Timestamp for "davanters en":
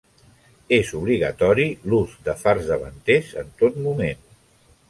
2.73-3.55